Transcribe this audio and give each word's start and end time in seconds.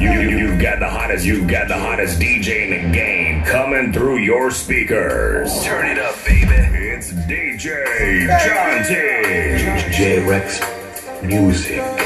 You, 0.00 0.12
you, 0.12 0.38
you 0.38 0.58
got 0.58 0.78
the 0.78 0.88
hottest, 0.88 1.26
you 1.26 1.46
got 1.46 1.68
the 1.68 1.76
hottest 1.76 2.18
DJ 2.18 2.70
in 2.70 2.70
the 2.70 2.90
game 2.90 3.44
coming 3.44 3.92
through 3.92 4.16
your 4.20 4.50
speakers. 4.50 5.62
Turn 5.62 5.90
it 5.90 5.98
up, 5.98 6.16
baby. 6.24 6.54
It's 6.88 7.12
DJ 7.12 8.26
John 8.46 8.82
T. 8.86 9.94
J 9.94 10.26
Rex 10.26 10.62
Music. 11.22 11.99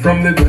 From 0.00 0.22
the 0.22 0.47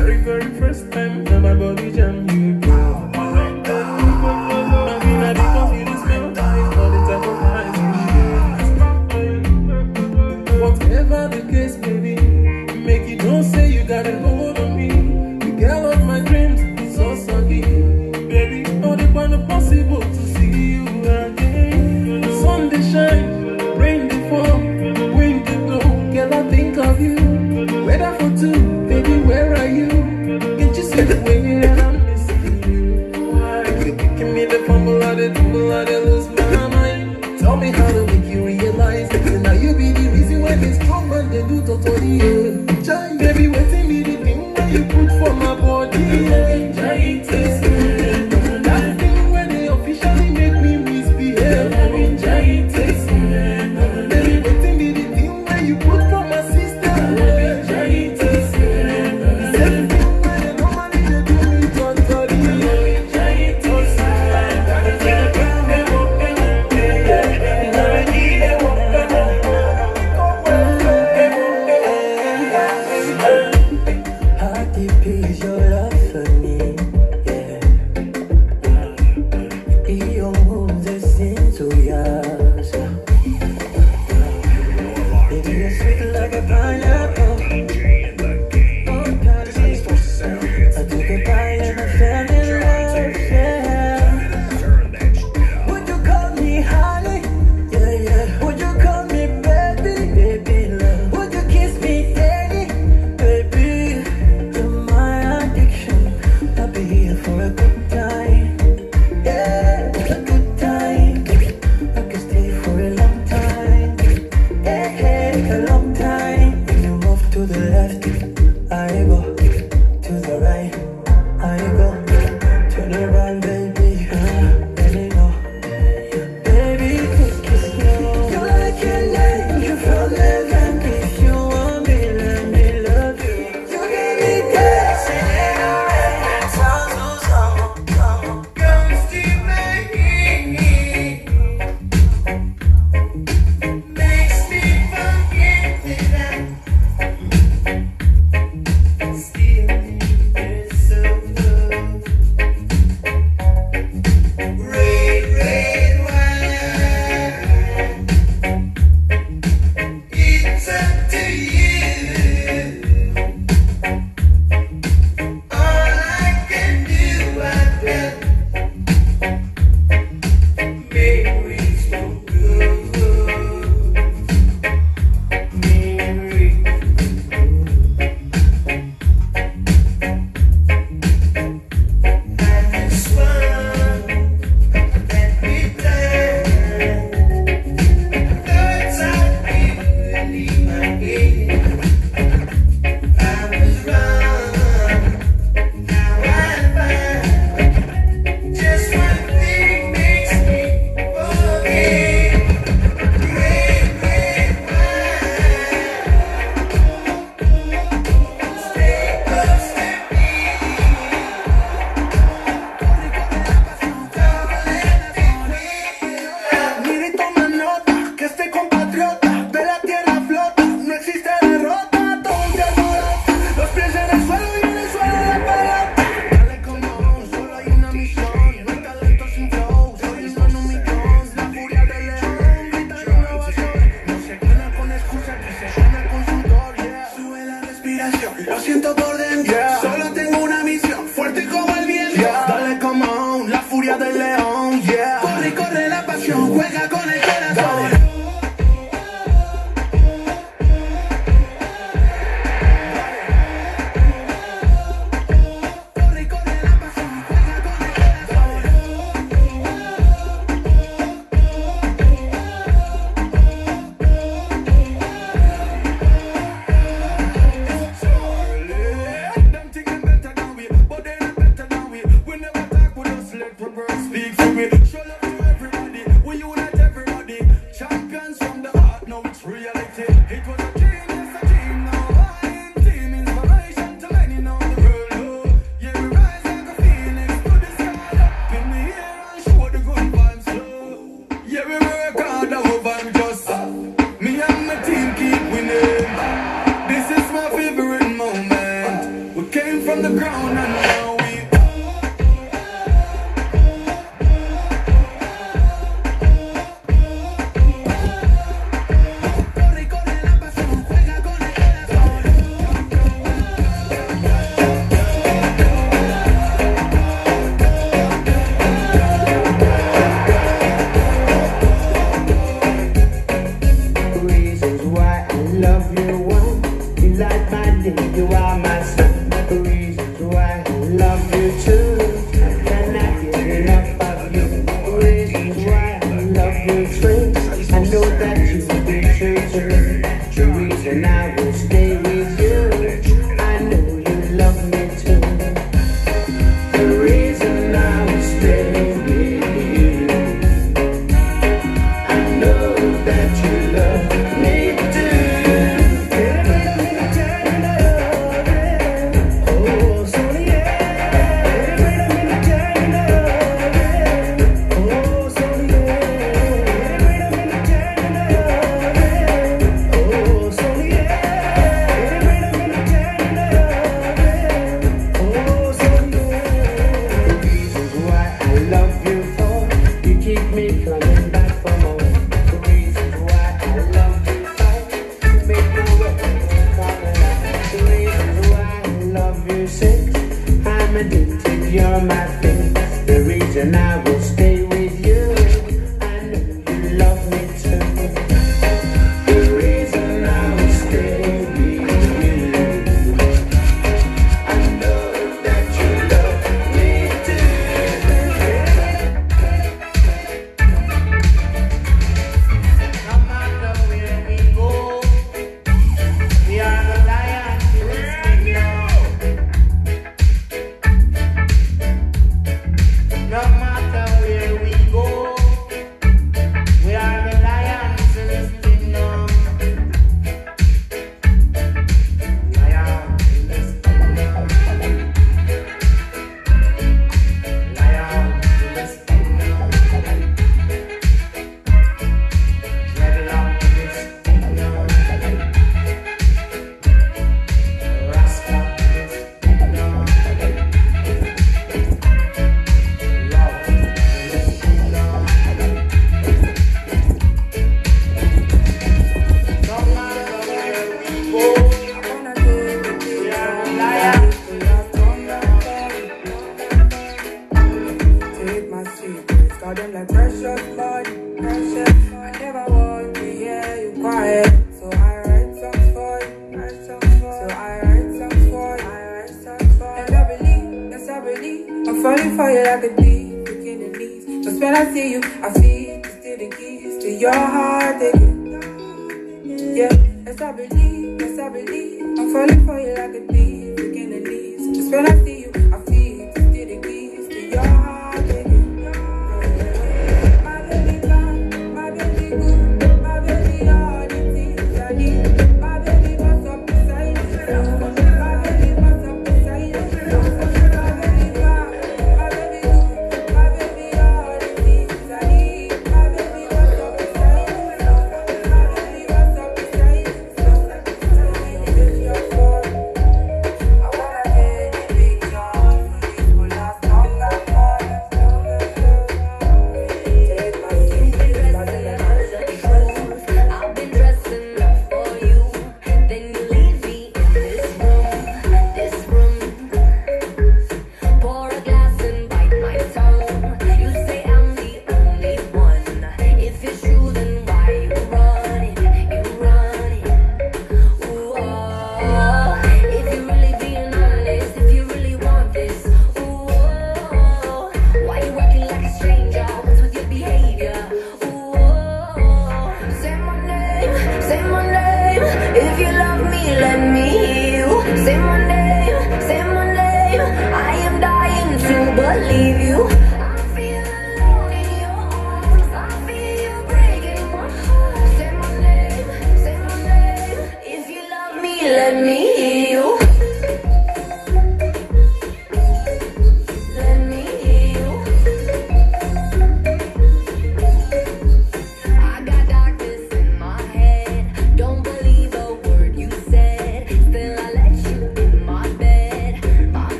let 566.60 566.80
me 566.94 567.08
heal. 567.08 567.80
Say 568.04 568.18
my 568.18 568.38
name, 568.46 569.20
say 569.28 569.42
my 569.42 569.66
name. 569.82 570.20
I 570.68 570.72
am 570.86 571.00
dying 571.00 571.58
to 571.66 571.76
believe 572.00 572.60
you. 572.68 572.89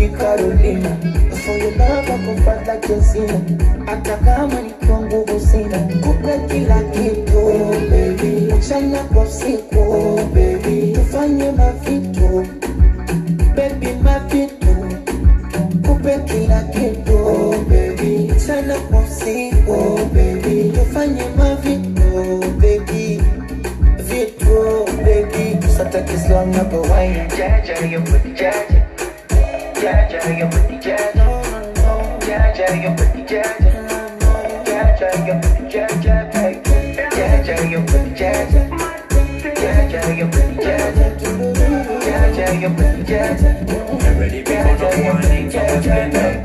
de 0.00 0.08
Carolina. 0.08 0.99
jazz. 38.20 38.52
Yeah, 38.52 39.88
yeah, 39.88 40.12
you're 40.12 40.28
pretty 40.28 40.56
jazz. 40.56 41.22
Yeah, 42.04 42.36
yeah, 42.36 42.52
you're 42.52 42.74
pretty 42.74 43.02
jazz. 43.04 43.42
Already 44.04 44.42
become 44.42 44.76
a 44.76 45.02
warning, 45.02 45.50
come 45.50 45.82
spender. 45.82 46.42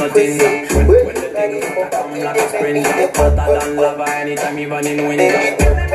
Nothing. 0.00 0.38
When 1.04 1.14
the 1.14 1.28
things 1.36 1.64
come 1.92 2.18
like 2.18 2.36
a 2.36 2.48
sprinter, 2.48 3.12
hotter 3.14 3.60
than 3.60 3.76
lava 3.76 4.10
anytime 4.16 4.58
even 4.58 4.86
in 4.86 5.06
winter. 5.06 5.89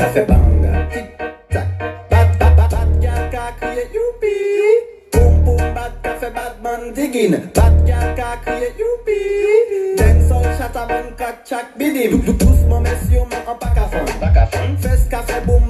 Sa 0.00 0.08
fe 0.16 0.24
banga 0.24 0.88
Tik 0.88 1.06
tak 1.52 1.68
Bat 2.08 2.28
bat 2.40 2.52
bat 2.56 2.72
bat 2.72 2.88
Gyal 3.04 3.28
ka 3.28 3.52
kriye 3.60 3.84
youpi 3.92 4.32
Poum 5.12 5.44
poum 5.44 5.60
bat 5.76 5.92
ka 6.00 6.16
fe 6.16 6.32
batman 6.32 6.96
digin 6.96 7.36
Bat 7.52 7.74
gyal 7.84 8.08
ka 8.16 8.40
kriye 8.40 8.72
youpi 8.80 9.20
Den 10.00 10.24
sol 10.24 10.48
chata 10.56 10.88
man 10.88 11.12
kak 11.20 11.44
chak 11.44 11.76
bidim. 11.76 12.24
Tous 12.24 12.60
moun 12.64 12.82
mes 12.82 13.02
yo 13.12 13.28
man 13.28 13.44
an 13.44 13.56
pakafon. 13.60 14.08
Fes 14.80 15.04
ka 15.10 15.20
fe 15.22 15.40
boum 15.44 15.69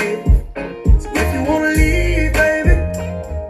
If 0.00 1.34
you 1.34 1.42
wanna 1.44 1.70
leave, 1.70 2.32
baby, 2.32 2.74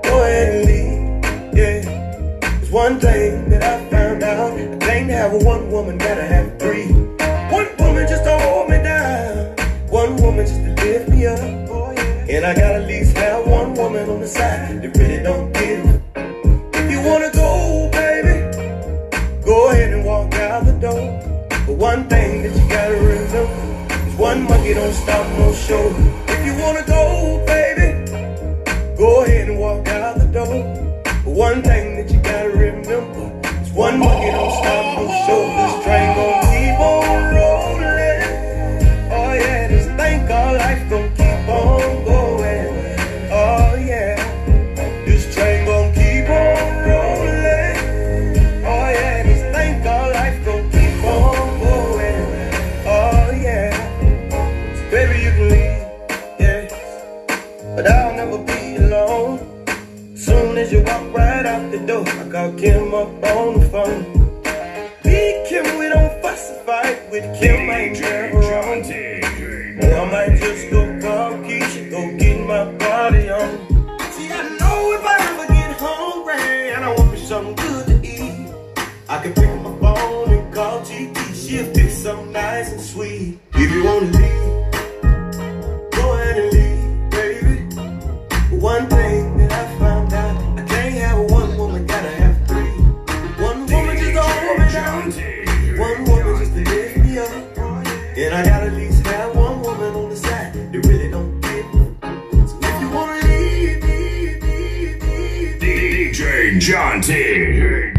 go 0.04 0.22
ahead 0.22 0.48
and 0.54 0.64
leave. 0.66 1.56
Yeah, 1.58 2.60
it's 2.62 2.70
one 2.70 2.98
day. 2.98 3.27